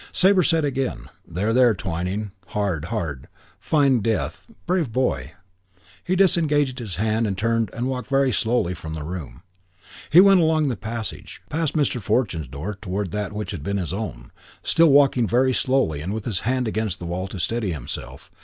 [0.11, 2.31] Sabre said again, "There, there, Twyning.
[2.47, 2.85] Hard.
[2.85, 3.27] Hard.
[3.59, 4.47] Fine death....
[4.65, 5.33] Brave boy...."
[6.03, 9.43] He disengaged his hand and turned and walked very slowly from the room.
[10.09, 12.01] He went along the passage, past Mr.
[12.01, 14.31] Fortune's door towards that which had been his own,
[14.63, 18.31] still walking very slowly and with his hand against the wall to steady himself.